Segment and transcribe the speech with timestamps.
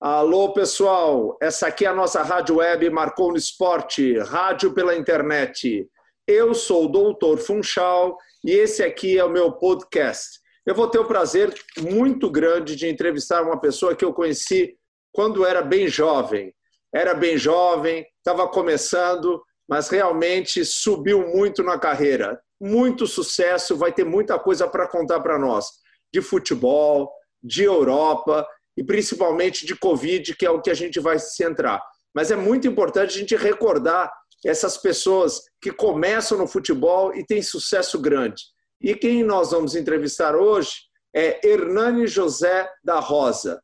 [0.00, 1.36] Alô, pessoal.
[1.42, 5.86] Essa aqui é a nossa rádio web Marcou no Esporte, rádio pela internet.
[6.26, 10.40] Eu sou o Doutor Funchal e esse aqui é o meu podcast.
[10.64, 14.74] Eu vou ter o prazer muito grande de entrevistar uma pessoa que eu conheci
[15.12, 16.54] quando era bem jovem.
[16.94, 22.40] Era bem jovem, estava começando, mas realmente subiu muito na carreira.
[22.58, 25.66] Muito sucesso, vai ter muita coisa para contar para nós
[26.10, 27.12] de futebol,
[27.42, 28.48] de Europa
[28.80, 31.82] e principalmente de Covid, que é o que a gente vai se centrar.
[32.14, 34.10] Mas é muito importante a gente recordar
[34.42, 38.42] essas pessoas que começam no futebol e têm sucesso grande.
[38.80, 40.70] E quem nós vamos entrevistar hoje
[41.14, 43.62] é Hernani José da Rosa,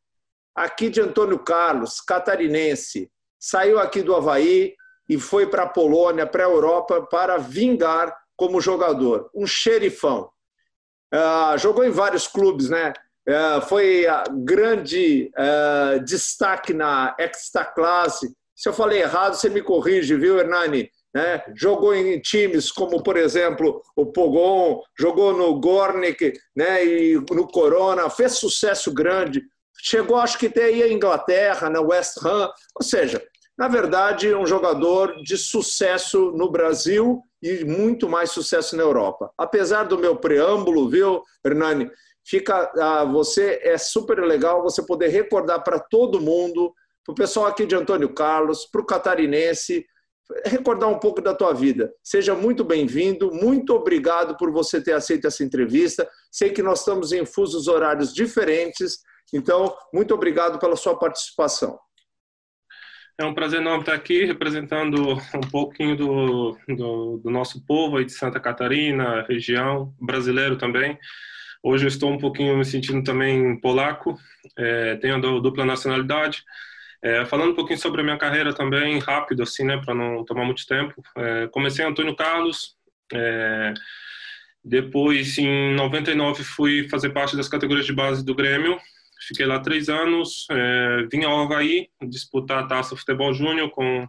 [0.55, 3.10] aqui de Antônio Carlos, catarinense.
[3.41, 4.74] Saiu aqui do Havaí
[5.09, 9.30] e foi para a Polônia, para a Europa, para vingar como jogador.
[9.35, 10.29] Um xerifão.
[11.15, 12.93] Uh, jogou em vários clubes, né?
[13.29, 14.07] Uh, foi
[14.45, 18.33] grande uh, destaque na Extra Classe.
[18.55, 20.88] Se eu falei errado, você me corrige, viu, Hernani?
[21.13, 21.43] Né?
[21.55, 26.85] Jogou em times como, por exemplo, o Pogon, jogou no Gornik né?
[26.85, 29.43] e no Corona, fez sucesso grande.
[29.83, 32.51] Chegou, acho que até a Inglaterra, na West Ham.
[32.74, 33.23] Ou seja,
[33.59, 39.30] na verdade, um jogador de sucesso no Brasil e muito mais sucesso na Europa.
[39.38, 41.90] Apesar do meu preâmbulo, viu, Hernani?
[42.29, 46.74] Fica, ah, você é super legal você poder recordar para todo mundo,
[47.05, 49.87] para o pessoal aqui de Antônio Carlos, para o catarinense,
[50.45, 51.93] recordar um pouco da tua vida.
[52.02, 56.09] Seja muito bem-vindo, muito obrigado por você ter aceito essa entrevista.
[56.33, 58.99] Sei que nós estamos em fusos horários diferentes,
[59.33, 61.79] então muito obrigado pela sua participação.
[63.18, 68.05] É um prazer enorme estar aqui representando um pouquinho do, do, do nosso povo aí
[68.05, 70.99] de Santa Catarina, região, brasileiro também.
[71.66, 74.16] Hoje eu estou um pouquinho me sentindo também polaco,
[74.56, 76.44] é, tenho a dupla nacionalidade.
[77.03, 80.44] É, falando um pouquinho sobre a minha carreira também, rápido assim, né, para não tomar
[80.44, 80.94] muito tempo.
[81.16, 82.76] É, comecei em Antônio Carlos,
[83.12, 83.75] é,
[84.65, 88.78] depois em 99 fui fazer parte das categorias de base do Grêmio,
[89.26, 94.06] Fiquei lá três anos, é, vim ao Havaí disputar a Taça Futebol Júnior com,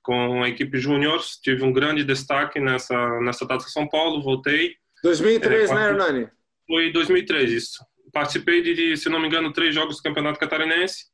[0.00, 1.20] com a equipe júnior.
[1.42, 4.76] Tive um grande destaque nessa, nessa Taça São Paulo, voltei.
[5.02, 6.28] 2003, é, né, Hernani?
[6.66, 7.84] Foi 2003, isso.
[8.12, 11.06] Participei de, se não me engano, três jogos do Campeonato Catarinense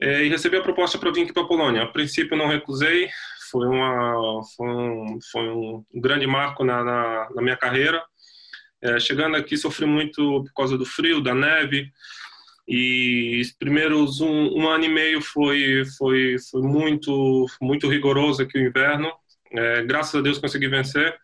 [0.00, 1.82] é, e recebi a proposta para vir aqui para a Polônia.
[1.82, 3.08] A princípio não recusei,
[3.50, 8.02] foi, uma, foi, um, foi um grande marco na, na, na minha carreira.
[8.80, 11.90] É, chegando aqui sofri muito por causa do frio, da neve,
[12.68, 18.58] e os primeiros um, um, ano e meio foi foi foi muito muito rigoroso aqui
[18.58, 19.10] o inverno
[19.50, 21.16] é, graças a Deus consegui vencer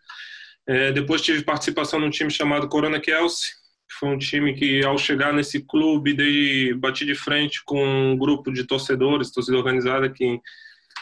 [0.67, 3.49] é, depois tive participação num time chamado Corona Kelsey
[3.87, 8.17] que foi um time que ao chegar nesse clube dei, bati de frente com um
[8.17, 10.39] grupo de torcedores torcida organizada que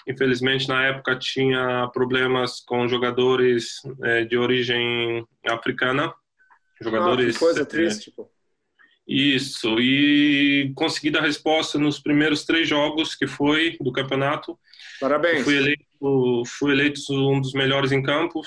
[0.08, 6.14] infelizmente na época tinha problemas com jogadores é, de origem africana
[6.82, 8.30] jogadores ah, que coisa triste pô
[9.08, 14.58] isso, e consegui dar resposta nos primeiros três jogos que foi do campeonato.
[15.00, 15.44] Parabéns.
[15.44, 18.42] Fui eleito, fui eleito um dos melhores em campo.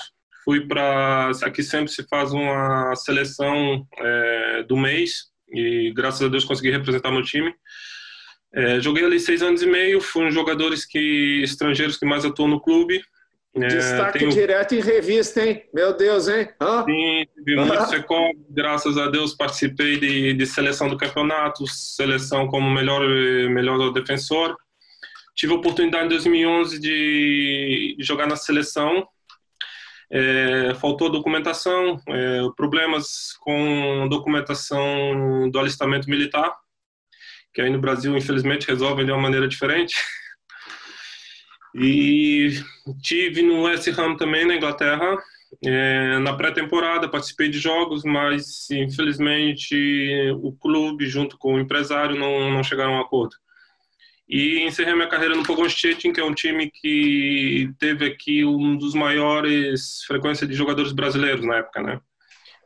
[0.47, 1.29] Fui para.
[1.43, 7.11] Aqui sempre se faz uma seleção é, do mês, e graças a Deus consegui representar
[7.11, 7.53] meu time.
[8.53, 12.23] É, joguei ali seis anos e meio, fui um dos jogadores que, estrangeiros que mais
[12.23, 13.01] atuam no clube.
[13.57, 14.31] É, Destaque tenho...
[14.31, 15.65] direto em revista, hein?
[15.73, 16.47] Meu Deus, hein?
[16.61, 16.85] Hã?
[16.85, 22.69] Sim, tive muito secom, graças a Deus participei de, de seleção do campeonato, seleção como
[22.69, 23.05] melhor,
[23.49, 24.55] melhor defensor.
[25.35, 29.05] Tive a oportunidade em 2011 de jogar na seleção,
[30.09, 36.55] é, faltou documentação, é, problemas com documentação do alistamento militar,
[37.53, 39.95] que aí no Brasil, infelizmente, resolvem de uma maneira diferente.
[41.75, 42.59] E
[43.01, 45.17] tive no West Ham também na Inglaterra.
[45.63, 49.75] É, na pré-temporada participei de jogos, mas infelizmente
[50.41, 53.35] o clube junto com o empresário não, não chegaram a um acordo.
[54.27, 58.77] E encerrei minha carreira no Pogon Stettin, que é um time que teve aqui um
[58.77, 62.01] dos maiores frequência de jogadores brasileiros na época, né?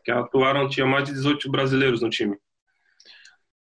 [0.03, 2.35] Que atuaram, tinha mais de 18 brasileiros no time.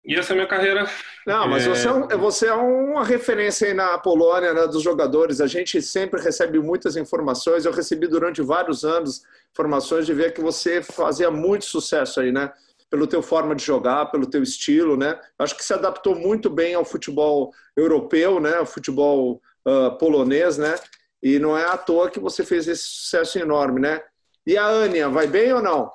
[0.05, 0.88] E essa é a minha carreira.
[1.26, 1.71] Não, mas é...
[1.71, 5.41] Você, é um, você é uma referência aí na Polônia, né, dos jogadores.
[5.41, 7.65] A gente sempre recebe muitas informações.
[7.65, 12.53] Eu recebi durante vários anos informações de ver que você fazia muito sucesso aí, né?
[12.91, 15.19] Pelo teu forma de jogar, pelo teu estilo, né?
[15.38, 18.56] Acho que se adaptou muito bem ao futebol europeu, né?
[18.56, 20.75] Ao futebol uh, polonês, né?
[21.23, 24.00] E não é à toa que você fez esse sucesso enorme, né?
[24.47, 25.91] E a Ania, vai bem ou não?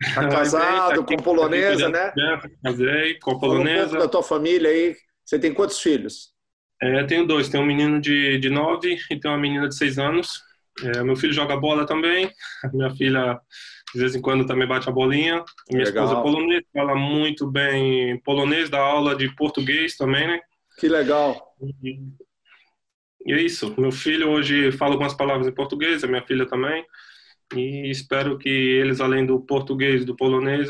[0.14, 2.10] Tá casado, com polonesa, né?
[2.64, 3.84] Casei com polonesa.
[3.84, 4.96] Um pouco da tua família aí.
[5.22, 6.32] Você tem quantos filhos?
[6.82, 7.50] É, tenho dois.
[7.50, 10.42] Tenho um menino de, de nove e tenho uma menina de seis anos.
[10.82, 12.32] É, meu filho joga bola também.
[12.72, 13.38] Minha filha,
[13.94, 15.44] de vez em quando, também bate a bolinha.
[15.70, 16.04] Minha Legal.
[16.04, 20.40] esposa é polonesa, fala muito bem polonês, dá aula de português também, né?
[20.78, 21.54] Que legal.
[21.82, 22.00] E,
[23.26, 23.74] e é isso.
[23.78, 26.84] Meu filho hoje fala algumas palavras em português, a minha filha também.
[27.54, 30.68] E espero que eles, além do português e do polonês,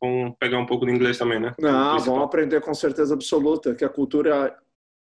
[0.00, 1.54] vão pegar um pouco de inglês também, né?
[1.60, 4.56] Não, vão aprender com certeza absoluta, que a cultura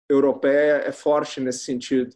[0.09, 2.15] europeia é forte nesse sentido.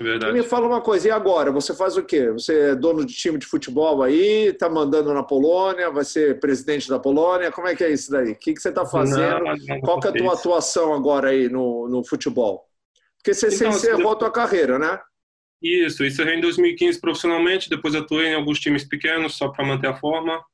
[0.00, 0.32] Verdade.
[0.32, 1.52] E me fala uma coisa, e agora?
[1.52, 2.30] Você faz o quê?
[2.30, 6.88] Você é dono de time de futebol aí, tá mandando na Polônia, vai ser presidente
[6.88, 7.52] da Polônia?
[7.52, 8.32] Como é que é isso daí?
[8.32, 9.44] O que, que você está fazendo?
[9.44, 12.64] Não, não Qual é a tua atuação agora aí no, no futebol?
[13.18, 15.00] Porque você então, encerrou a tua carreira, né?
[15.62, 19.94] Isso, isso em 2015 profissionalmente, depois atuei em alguns times pequenos só para manter a
[19.94, 20.44] forma.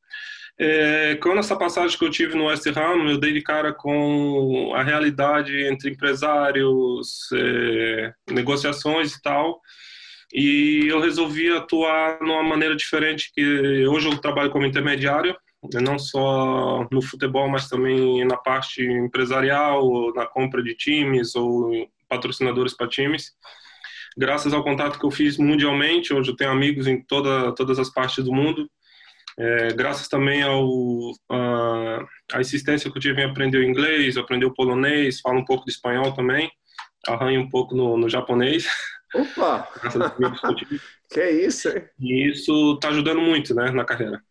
[0.63, 4.75] É, quando essa passagem que eu tive no West Ham, eu dei de cara com
[4.75, 9.59] a realidade entre empresários, é, negociações e tal,
[10.35, 15.35] e eu resolvi atuar de uma maneira diferente, que hoje eu trabalho como intermediário,
[15.81, 22.77] não só no futebol, mas também na parte empresarial, na compra de times ou patrocinadores
[22.77, 23.33] para times.
[24.15, 27.89] Graças ao contato que eu fiz mundialmente, hoje eu tenho amigos em toda, todas as
[27.89, 28.69] partes do mundo,
[29.39, 34.47] é, graças também ao a, a, insistência que eu tive em aprender o inglês, aprender
[34.47, 36.51] o polonês, falo um pouco de espanhol também,
[37.07, 38.67] arranho um pouco no, no japonês.
[39.15, 39.69] Opa!
[41.11, 41.85] que isso, hein?
[41.99, 44.23] E isso está ajudando muito, né, na carreira.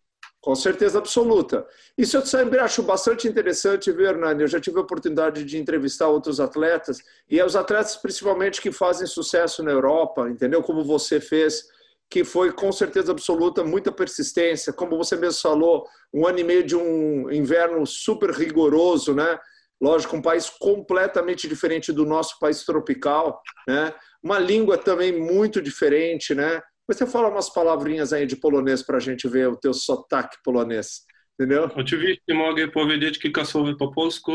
[0.42, 1.68] Com certeza absoluta.
[1.98, 4.44] Isso eu sempre acho bastante interessante, viu, Hernani?
[4.44, 7.00] Eu já tive a oportunidade de entrevistar outros atletas,
[7.30, 10.64] e é os atletas principalmente que fazem sucesso na Europa, entendeu?
[10.64, 11.66] Como você fez,
[12.10, 14.74] que foi com certeza absoluta muita persistência.
[14.74, 19.38] Como você mesmo falou, um ano e meio de um inverno super rigoroso, né?
[19.82, 23.94] Lógico, um país completamente diferente do nosso país tropical, né?
[24.24, 26.62] Uma língua também muito diferente, né?
[26.88, 31.06] Você fala umas palavrinhas aí de polonês para a gente ver o teu sotaque polonês,
[31.40, 31.70] entendeu?
[31.76, 34.32] Oczywiście mogę powiedzieć kilka słów po polsku,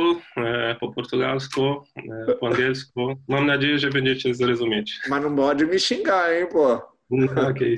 [0.80, 1.82] po portugalsku,
[2.40, 3.16] po angielsku.
[3.28, 5.00] Mam nadzieję, że będziecie zrozumieć.
[5.08, 6.93] Mas não pode me xingar, hein, pô?
[7.50, 7.76] ok.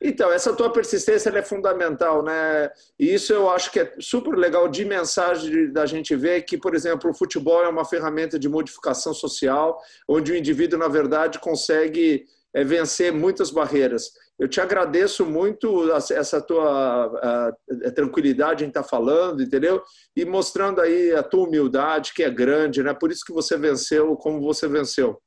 [0.00, 2.70] Então, essa tua persistência é fundamental, né?
[2.98, 6.74] E isso eu acho que é super legal de mensagem da gente ver que, por
[6.74, 9.78] exemplo, o futebol é uma ferramenta de modificação social,
[10.08, 14.10] onde o indivíduo, na verdade, consegue é vencer muitas barreiras.
[14.38, 17.54] Eu te agradeço muito essa tua
[17.94, 19.82] tranquilidade em estar falando, entendeu?
[20.16, 22.94] E mostrando aí a tua humildade, que é grande, né?
[22.94, 25.20] Por isso que você venceu como você venceu.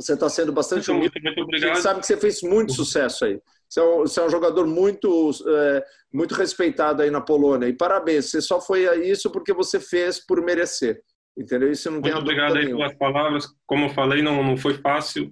[0.00, 1.20] Você está sendo bastante humilde.
[1.22, 1.72] Muito obrigado.
[1.72, 3.38] A gente sabe que você fez muito sucesso aí.
[3.68, 7.68] Você é um, você é um jogador muito, é, muito respeitado aí na Polônia.
[7.68, 11.02] E parabéns, você só foi isso porque você fez por merecer.
[11.36, 11.70] Entendeu?
[11.70, 13.46] Isso não Muito tem obrigado aí pelas palavras.
[13.66, 15.30] Como eu falei, não, não foi fácil,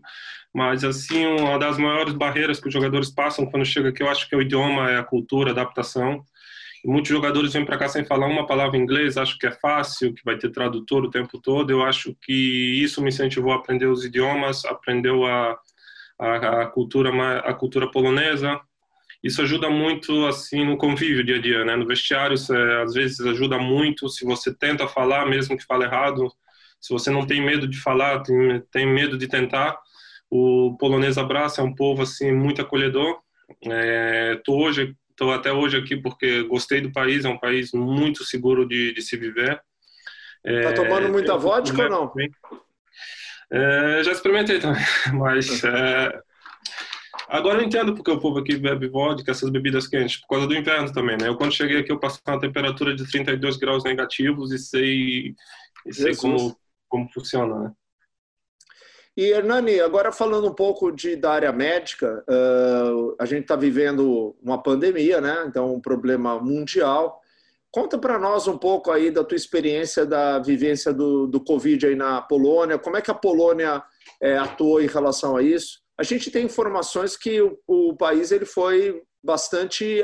[0.54, 4.28] mas assim, uma das maiores barreiras que os jogadores passam quando chega aqui, eu acho
[4.28, 6.24] que é o idioma, é a cultura, a adaptação.
[6.84, 10.14] Muitos jogadores vêm para cá sem falar uma palavra em inglês, acho que é fácil,
[10.14, 11.70] que vai ter tradutor o tempo todo.
[11.70, 15.58] Eu acho que isso me incentivou a aprender os idiomas, aprendeu a,
[16.18, 17.10] a, a cultura
[17.40, 18.60] a cultura polonesa,
[19.22, 21.74] isso ajuda muito assim no convívio dia a dia, né?
[21.74, 26.30] No vestiário, às vezes ajuda muito se você tenta falar, mesmo que fale errado.
[26.80, 29.76] Se você não tem medo de falar, tem, tem medo de tentar.
[30.30, 33.18] O polonês abraça é um povo assim muito acolhedor.
[33.64, 37.24] É, hoje, tô até hoje aqui porque gostei do país.
[37.24, 39.60] É um país muito seguro de, de se viver.
[40.44, 42.12] É, tá tomando muita vodka ou não?
[43.50, 44.82] É, já experimentei também,
[45.12, 46.22] mas é,
[47.28, 50.54] Agora eu entendo porque o povo aqui bebe vodka, essas bebidas quentes, por causa do
[50.54, 51.28] inverno também, né?
[51.28, 55.34] Eu quando cheguei aqui eu passei uma temperatura de 32 graus negativos e sei,
[55.86, 56.56] e sei como,
[56.88, 57.72] como funciona, né?
[59.18, 64.36] E Hernani, agora falando um pouco de, da área médica, uh, a gente está vivendo
[64.40, 65.44] uma pandemia, né?
[65.48, 67.20] Então, um problema mundial.
[67.68, 71.96] Conta para nós um pouco aí da tua experiência da vivência do, do Covid aí
[71.96, 72.78] na Polônia.
[72.78, 73.82] Como é que a Polônia
[74.22, 75.80] é, atuou em relação a isso?
[75.98, 80.00] a gente tem informações que o, o país ele foi bastante,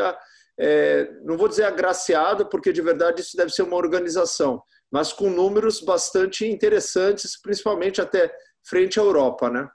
[0.58, 4.60] é, não vou dizer agraciado, porque de verdade isso deve ser uma organização,
[4.94, 8.32] mas com números bastante interessantes, principalmente até
[8.64, 9.68] frente à Europa, né?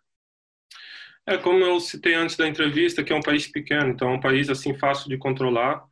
[1.27, 4.19] É como eu citei antes da entrevista, que é um país pequeno, então é um
[4.21, 5.83] país assim fácil de controlar.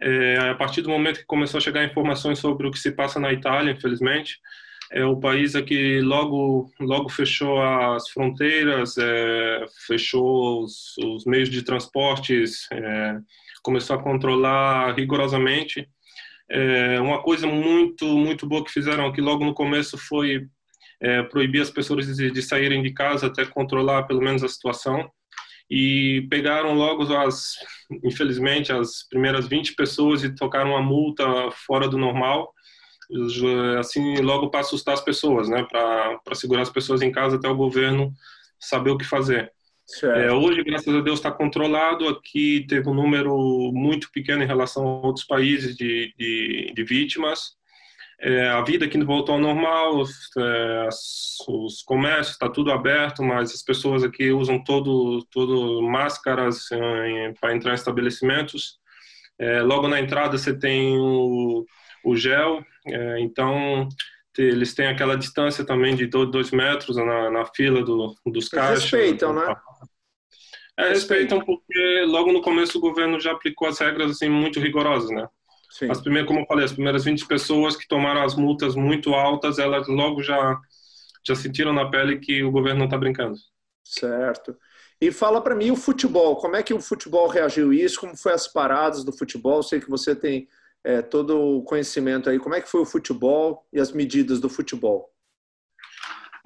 [0.00, 3.20] É, a partir do momento que começou a chegar informações sobre o que se passa
[3.20, 4.38] na Itália, infelizmente,
[4.90, 11.62] é o país que logo logo fechou as fronteiras, é, fechou os, os, meios de
[11.62, 13.18] transportes, é,
[13.62, 15.86] começou a controlar rigorosamente.
[16.54, 20.46] É, uma coisa muito muito boa que fizeram aqui logo no começo foi
[21.00, 25.10] é, proibir as pessoas de, de saírem de casa até controlar pelo menos a situação.
[25.70, 27.54] E pegaram logo as,
[28.04, 31.24] infelizmente, as primeiras 20 pessoas e tocaram uma multa
[31.66, 32.52] fora do normal,
[33.78, 37.56] assim, logo para assustar as pessoas, né, para segurar as pessoas em casa até o
[37.56, 38.12] governo
[38.60, 39.50] saber o que fazer.
[40.02, 42.08] É, hoje, graças a Deus, está controlado.
[42.08, 43.36] Aqui teve um número
[43.72, 47.56] muito pequeno em relação a outros países de, de, de vítimas.
[48.20, 50.04] É, a vida aqui voltou ao normal,
[50.38, 50.88] é,
[51.48, 57.54] os comércios está tudo aberto, mas as pessoas aqui usam todo, todo máscaras é, para
[57.54, 58.78] entrar em estabelecimentos.
[59.38, 61.66] É, logo na entrada você tem o,
[62.04, 63.88] o gel, é, então
[64.38, 68.84] eles têm aquela distância também de dois metros na, na fila do, dos caixas.
[68.84, 69.54] Respeitam, né?
[70.78, 75.10] É, respeitam porque logo no começo o governo já aplicou as regras assim muito rigorosas,
[75.10, 75.28] né?
[75.70, 75.90] Sim.
[75.90, 79.58] As primeiras, como eu falei, as primeiras 20 pessoas que tomaram as multas muito altas,
[79.58, 80.58] elas logo já
[81.24, 83.36] já sentiram na pele que o governo não está brincando.
[83.84, 84.56] Certo.
[85.00, 88.00] E fala para mim o futebol, como é que o futebol reagiu isso?
[88.00, 89.62] Como foi as paradas do futebol?
[89.62, 90.48] Sei que você tem
[90.84, 92.38] é, todo o conhecimento aí.
[92.38, 95.12] Como é que foi o futebol e as medidas do futebol?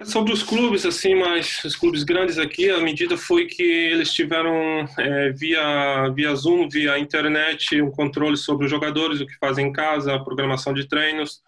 [0.04, 4.86] Sobre os clubes, assim, mas os clubes grandes aqui, a medida foi que eles tiveram
[4.98, 9.72] é, via, via Zoom, via internet, um controle sobre os jogadores, o que fazem em
[9.72, 11.40] casa, a programação de treinos.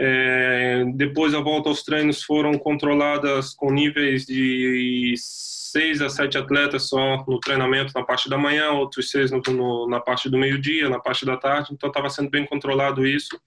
[0.00, 6.88] É, depois a volta aos treinos foram controladas com níveis de seis a sete atletas
[6.88, 10.88] só no treinamento na parte da manhã, outros seis no, no, na parte do meio-dia,
[10.88, 11.70] na parte da tarde.
[11.72, 13.38] Então estava sendo bem controlado isso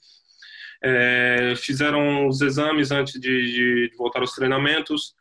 [0.81, 5.15] é, fizeram os exames antes de, de voltar aos treinamentos.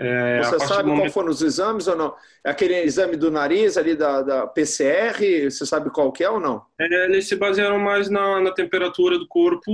[0.00, 1.02] É, Você sabe momento...
[1.02, 2.14] qual foram os exames ou não?
[2.44, 6.64] Aquele exame do nariz ali da, da PCR, você sabe qual que é ou não?
[6.80, 9.72] É, eles se basearam mais na, na temperatura do corpo,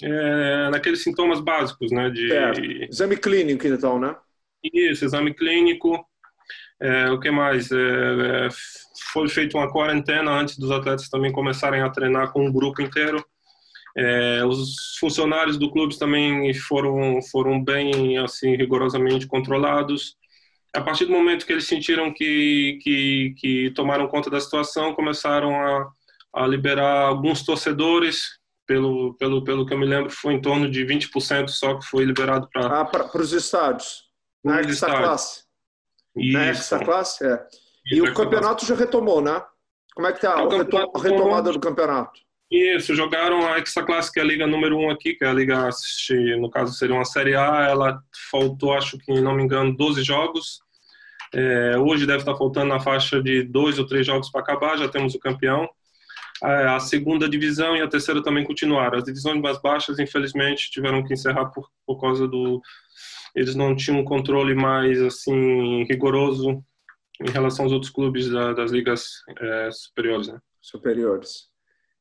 [0.00, 2.08] é, naqueles sintomas básicos, né?
[2.08, 2.88] De...
[2.88, 4.14] Exame clínico, então, né?
[4.62, 6.06] Isso, exame clínico.
[6.80, 7.70] É, o que mais?
[7.72, 8.48] É, é,
[9.12, 13.24] foi feita uma quarentena antes dos atletas também começarem a treinar com um grupo inteiro.
[13.96, 20.16] É, os funcionários do clube também foram foram bem assim rigorosamente controlados.
[20.74, 25.54] A partir do momento que eles sentiram que que, que tomaram conta da situação, começaram
[25.54, 25.88] a,
[26.34, 28.42] a liberar alguns torcedores.
[28.66, 32.02] Pelo, pelo, pelo que eu me lembro, foi em torno de 20% só que foi
[32.02, 32.80] liberado para.
[32.80, 34.04] Ah, para os estádios.
[34.42, 35.44] Na extra classe.
[36.16, 37.46] Na extra classe, é.
[37.92, 39.42] E, e o campeonato já retomou, né?
[39.94, 42.23] Como é que está a retomada do campeonato?
[42.54, 45.32] Isso, jogaram a Extra que é a liga número 1 um aqui, que é a
[45.32, 45.68] liga,
[46.38, 50.60] no caso seria uma Série A, ela faltou, acho que, não me engano, 12 jogos.
[51.32, 54.88] É, hoje deve estar faltando na faixa de dois ou três jogos para acabar, já
[54.88, 55.68] temos o campeão.
[56.40, 58.98] A segunda divisão e a terceira também continuaram.
[58.98, 62.62] As divisões mais baixas, infelizmente, tiveram que encerrar por, por causa do...
[63.34, 66.62] Eles não tinham um controle mais, assim, rigoroso
[67.20, 70.38] em relação aos outros clubes da, das ligas é, superiores, né?
[70.60, 71.52] Superiores.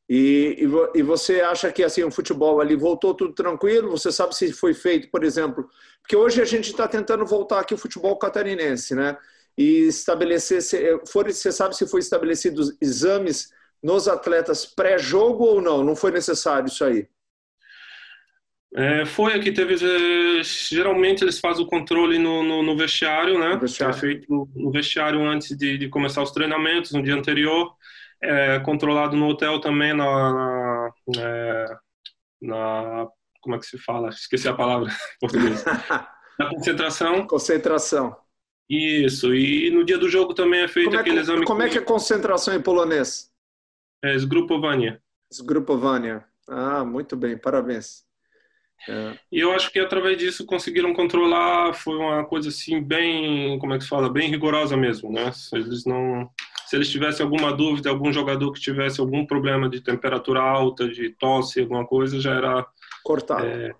[0.09, 3.91] E, e, e, você acha que assim o futebol ali voltou tudo tranquilo?
[3.91, 5.69] Você sabe se foi feito, por exemplo,
[6.01, 9.17] porque hoje a gente está tentando voltar aqui o futebol catarinense, né?
[9.57, 13.49] E estabelecer, se, for, você sabe se foi estabelecidos exames
[13.81, 15.83] nos atletas pré-jogo ou não?
[15.83, 17.07] Não foi necessário isso aí?
[18.75, 23.55] É, foi aqui teve é, geralmente eles fazem o controle no, no, no vestiário, né?
[23.55, 23.95] Vestiário.
[23.95, 27.71] É feito no vestiário antes de, de começar os treinamentos no dia anterior
[28.23, 31.65] é, controlado no hotel também na, na, é,
[32.41, 33.07] na,
[33.41, 34.09] como é que se fala?
[34.09, 35.63] Esqueci a palavra em português.
[36.39, 37.27] na concentração.
[37.27, 38.15] Concentração.
[38.69, 39.35] Isso.
[39.35, 41.45] E no dia do jogo também é feito como aquele é exame.
[41.45, 43.29] Como é que é concentração em polonês?
[44.01, 44.97] É Zgrupowanie.
[45.33, 46.21] Zgrupowanie.
[46.47, 47.37] Ah, muito bem.
[47.37, 48.03] Parabéns.
[48.87, 49.17] É.
[49.31, 53.77] E eu acho que através disso conseguiram controlar, foi uma coisa assim bem, como é
[53.77, 55.31] que se fala, bem rigorosa mesmo, né?
[55.53, 56.29] Eles não
[56.73, 61.11] se eles tivessem alguma dúvida, algum jogador que tivesse algum problema de temperatura alta, de
[61.11, 62.65] tosse, alguma coisa, já era
[63.03, 63.45] cortado.
[63.45, 63.75] É,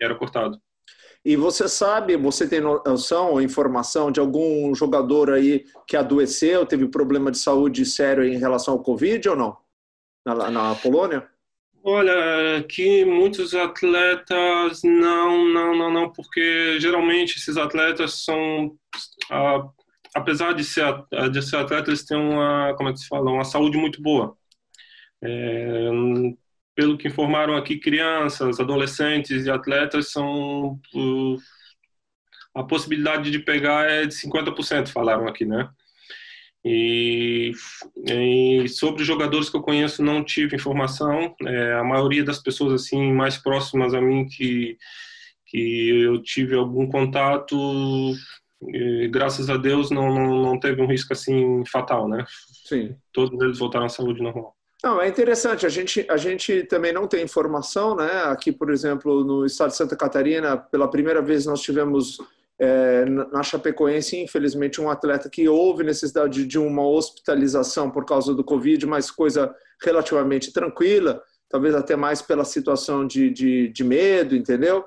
[0.00, 0.60] era cortado.
[1.24, 6.88] E você sabe, você tem noção ou informação de algum jogador aí que adoeceu, teve
[6.88, 9.56] problema de saúde sério em relação ao Covid ou não?
[10.26, 11.28] Na, na Polônia?
[11.84, 18.76] Olha, que muitos atletas não, não, não, não, porque geralmente esses atletas são
[19.30, 19.64] ah,
[20.14, 20.84] apesar de ser,
[21.30, 24.36] de ser atleta, eles têm uma, como é que se fala, uma saúde muito boa.
[25.22, 25.90] É,
[26.74, 30.80] pelo que informaram aqui, crianças, adolescentes e atletas são
[32.54, 35.68] a possibilidade de pegar é de 50%, falaram aqui, né?
[36.64, 37.52] E,
[38.06, 41.34] e, sobre jogadores que eu conheço não tive informação.
[41.44, 44.78] É, a maioria das pessoas assim mais próximas a mim que
[45.52, 48.14] que eu tive algum contato,
[48.68, 52.24] e, graças a Deus não, não, não teve um risco assim fatal, né?
[52.64, 52.94] Sim.
[53.12, 54.54] Todos eles voltaram à saúde normal.
[54.82, 55.64] Não, é interessante.
[55.64, 58.24] A gente, a gente também não tem informação, né?
[58.24, 62.18] Aqui, por exemplo, no estado de Santa Catarina, pela primeira vez nós tivemos
[62.58, 68.44] é, na Chapecoense, infelizmente, um atleta que houve necessidade de uma hospitalização por causa do
[68.44, 74.84] Covid, mas coisa relativamente tranquila, talvez até mais pela situação de, de, de medo, entendeu?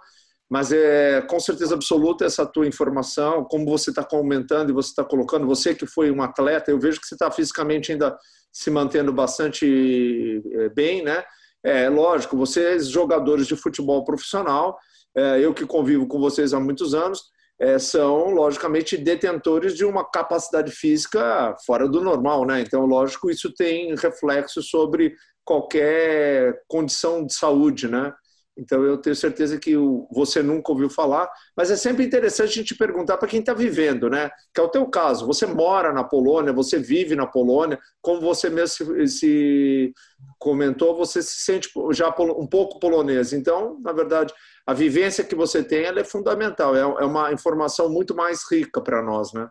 [0.49, 5.03] Mas é com certeza absoluta essa tua informação, como você está comentando e você está
[5.03, 8.15] colocando, você que foi um atleta, eu vejo que você está fisicamente ainda
[8.51, 11.23] se mantendo bastante é, bem, né?
[11.63, 14.77] É lógico, vocês jogadores de futebol profissional,
[15.17, 17.23] é, eu que convivo com vocês há muitos anos,
[17.59, 22.61] é, são, logicamente, detentores de uma capacidade física fora do normal, né?
[22.61, 28.13] Então, lógico, isso tem reflexo sobre qualquer condição de saúde, né?
[28.57, 29.75] Então, eu tenho certeza que
[30.11, 34.09] você nunca ouviu falar, mas é sempre interessante a gente perguntar para quem está vivendo,
[34.09, 34.29] né?
[34.53, 35.27] Que é o teu caso.
[35.27, 39.93] Você mora na Polônia, você vive na Polônia, como você mesmo se, se
[40.39, 43.33] comentou, você se sente já um pouco polonês.
[43.33, 44.33] Então, na verdade,
[44.65, 49.01] a vivência que você tem é fundamental, é, é uma informação muito mais rica para
[49.03, 49.49] nós, né?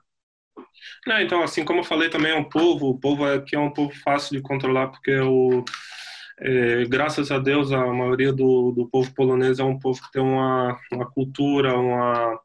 [1.06, 3.72] Não, então, assim como eu falei também, é um povo, o povo aqui é um
[3.72, 5.64] povo fácil de controlar, porque o,
[6.40, 10.22] é, graças a Deus, a maioria do, do povo polonês é um povo que tem
[10.22, 12.40] uma, uma cultura, uma,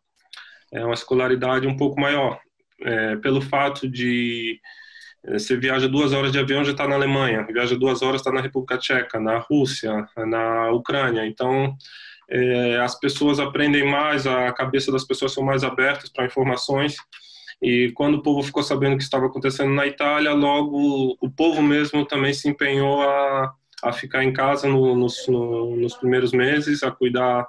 [0.72, 2.40] é, uma escolaridade um pouco maior.
[2.82, 4.60] É, pelo fato de
[5.26, 8.32] é, você viaja duas horas de avião já está na Alemanha, viaja duas horas está
[8.32, 11.26] na República Tcheca, na Rússia, na Ucrânia.
[11.26, 11.76] Então
[12.30, 16.96] é, as pessoas aprendem mais, a cabeça das pessoas são mais abertas para informações.
[17.62, 21.62] E quando o povo ficou sabendo o que estava acontecendo na Itália, logo o povo
[21.62, 26.84] mesmo também se empenhou a, a ficar em casa no, nos, no, nos primeiros meses,
[26.84, 27.48] a cuidar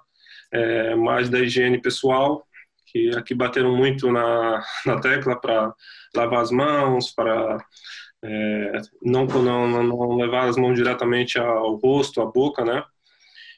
[0.53, 2.47] é, mais da higiene pessoal,
[2.87, 5.75] que aqui bateram muito na, na tecla para
[6.15, 7.59] lavar as mãos, para
[8.23, 12.85] é, não, não, não levar as mãos diretamente ao rosto, à boca, né?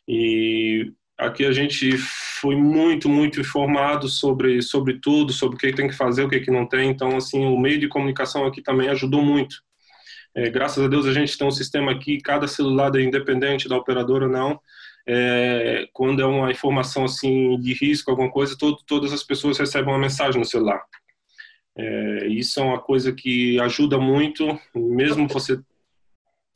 [0.07, 5.87] E Aqui a gente foi muito, muito informado sobre, sobre tudo, sobre o que tem
[5.87, 6.91] que fazer, o que, que não tem.
[6.91, 9.57] Então, assim, o meio de comunicação aqui também ajudou muito.
[10.35, 13.77] É, graças a Deus a gente tem um sistema aqui, cada celular é independente da
[13.77, 14.61] operadora ou não.
[15.07, 19.93] É, quando é uma informação assim de risco, alguma coisa, todo, todas as pessoas recebem
[19.93, 20.83] uma mensagem no celular.
[21.77, 25.59] É, isso é uma coisa que ajuda muito, mesmo você.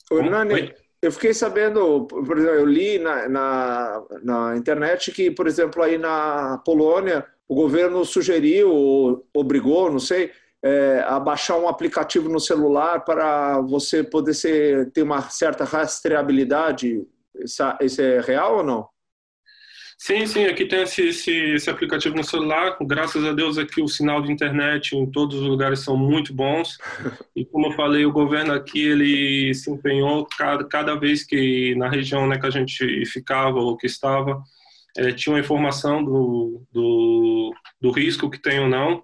[0.09, 5.47] Ô, Hernani, eu fiquei sabendo, por exemplo, eu li na, na, na, internet que, por
[5.47, 10.31] exemplo, aí na Polônia, o governo sugeriu, ou obrigou, não sei,
[10.67, 17.01] é, um aplicativo no celular para você poder ser, ter uma certa rastreabilidade.
[17.81, 18.89] Isso é real ou não?
[19.99, 22.77] Sim, sim, aqui tem esse, esse, esse, aplicativo no celular.
[22.81, 26.77] Graças a Deus aqui o sinal de internet em todos os lugares são muito bons.
[27.35, 31.89] E como eu falei, o governo aqui ele se empenhou cada, cada vez que na
[31.89, 34.39] região né, que a gente ficava ou que estava
[34.95, 39.03] é, tinha uma informação do, do, do risco que tem ou não.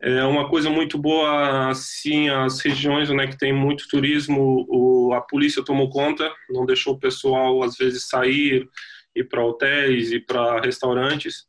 [0.00, 5.20] É uma coisa muito boa, assim, as regiões né, que tem muito turismo, o, a
[5.20, 8.68] polícia tomou conta, não deixou o pessoal, às vezes, sair,
[9.14, 11.46] ir para hotéis e para restaurantes.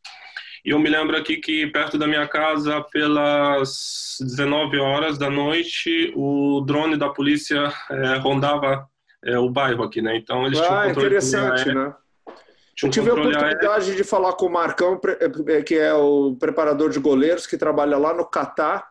[0.63, 6.12] E eu me lembro aqui que perto da minha casa, pelas 19 horas da noite,
[6.15, 8.88] o drone da polícia é, rondava
[9.23, 10.17] é, o bairro aqui, né?
[10.17, 11.93] Então eles ah, tinham controle interessante, né?
[12.83, 13.95] Eu tive a oportunidade aéreo.
[13.95, 14.99] de falar com o Marcão,
[15.47, 18.85] é, que é o preparador de goleiros, que trabalha lá no Catar,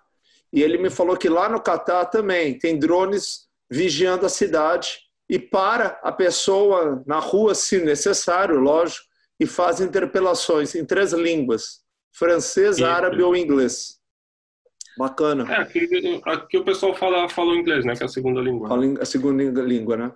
[0.52, 5.38] e ele me falou que lá no Catar também tem drones vigiando a cidade e
[5.38, 9.06] para a pessoa na rua, se necessário, lógico,
[9.38, 13.98] e faz interpelações em três línguas: francês, árabe ou inglês.
[14.96, 15.52] Bacana.
[15.52, 15.88] É, aqui,
[16.24, 17.96] aqui o pessoal fala, fala inglês, né?
[17.96, 18.68] Que é a segunda língua.
[18.68, 20.12] Fala a segunda língua, né?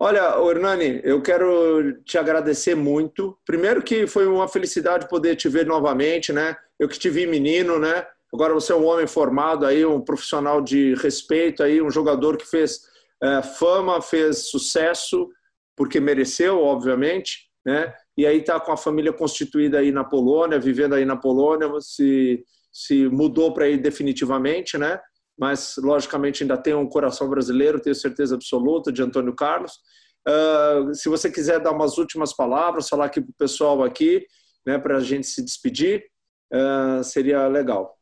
[0.00, 3.36] Olha, Hernani, eu quero te agradecer muito.
[3.44, 6.56] Primeiro que foi uma felicidade poder te ver novamente, né?
[6.78, 8.06] Eu que te vi menino, né?
[8.32, 12.46] Agora você é um homem formado aí, um profissional de respeito aí, um jogador que
[12.46, 12.82] fez
[13.20, 15.28] é, fama, fez sucesso,
[15.74, 17.92] porque mereceu, obviamente, né?
[18.16, 22.44] E aí está com a família constituída aí na Polônia, vivendo aí na Polônia, se,
[22.72, 25.00] se mudou para aí definitivamente, né?
[25.38, 29.72] Mas, logicamente, ainda tem um coração brasileiro, tenho certeza absoluta, de Antônio Carlos.
[30.26, 34.26] Uh, se você quiser dar umas últimas palavras, falar aqui para o pessoal aqui,
[34.66, 36.04] né, para a gente se despedir,
[36.52, 37.97] uh, seria legal.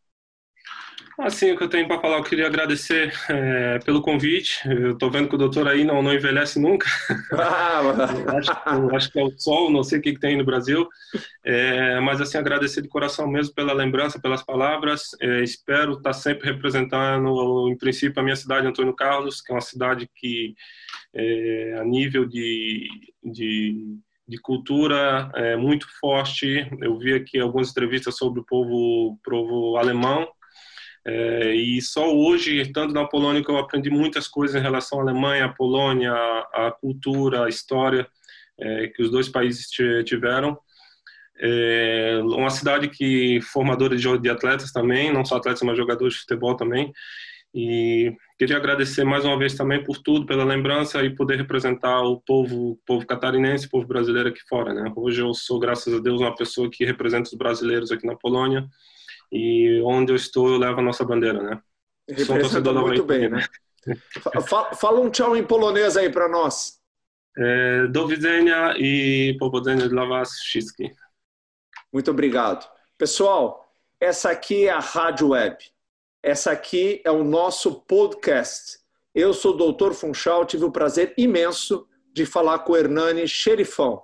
[1.18, 4.61] Assim, o que eu tenho para falar, eu queria agradecer é, pelo convite.
[4.68, 6.87] Eu estou vendo que o doutor aí não, não envelhece nunca.
[7.33, 7.81] Ah,
[8.37, 10.87] acho, acho, que é o sol, não sei o que, que tem no Brasil.
[11.42, 15.16] É, mas, assim, agradecer de coração mesmo pela lembrança, pelas palavras.
[15.18, 19.62] É, espero estar sempre representando, em princípio, a minha cidade, Antônio Carlos, que é uma
[19.62, 20.55] cidade que,
[21.81, 22.88] a nível de,
[23.24, 23.96] de
[24.29, 26.68] de cultura é, muito forte.
[26.81, 30.26] Eu vi aqui algumas entrevistas sobre o povo, povo alemão,
[31.09, 35.03] é, e só hoje, estando na Polônia, que eu aprendi muitas coisas em relação à
[35.03, 38.09] Alemanha, à Polônia, à, cultura, à história
[38.59, 39.69] é, que os dois países
[40.05, 40.59] tiveram.
[41.38, 46.57] É uma cidade que formadora de, atletas também, não só atletas, mas jogadores de futebol
[46.57, 46.92] também.
[47.55, 52.21] E queria agradecer mais uma vez também por tudo, pela lembrança e poder representar o
[52.21, 54.75] povo, povo catarinense, o povo brasileiro aqui fora.
[54.75, 54.92] Né?
[54.97, 58.69] Hoje eu sou, graças a Deus, uma pessoa que representa os brasileiros aqui na Polônia
[59.31, 61.61] e onde eu estou eu levo a nossa bandeira, né?
[62.25, 63.45] Sou um torcedor muito bem, né?
[64.79, 66.81] Fala um tchau em polonês aí para nós.
[67.39, 70.95] É, do widzenia e powodzenia dla was wszystkich.
[71.93, 72.67] Muito obrigado.
[72.97, 75.59] Pessoal, essa aqui é a Rádio Web.
[76.23, 78.79] Essa aqui é o nosso podcast.
[79.15, 79.93] Eu sou o Dr.
[79.93, 84.03] Funchal, tive o prazer imenso de falar com o Hernani Xerifão,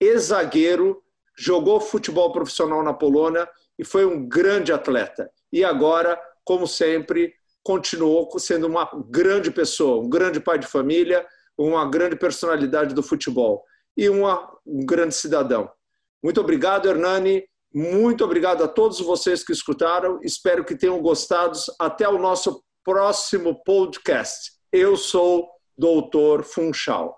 [0.00, 1.02] ex-zagueiro,
[1.36, 5.30] jogou futebol profissional na Polônia e foi um grande atleta.
[5.52, 11.88] E agora, como sempre, continuou sendo uma grande pessoa, um grande pai de família, uma
[11.88, 13.64] grande personalidade do futebol
[13.96, 15.70] e uma, um grande cidadão.
[16.22, 17.44] Muito obrigado, Hernani.
[17.74, 20.18] Muito obrigado a todos vocês que escutaram.
[20.22, 21.58] Espero que tenham gostado.
[21.78, 24.52] Até o nosso próximo podcast.
[24.72, 27.17] Eu sou Doutor Funchal.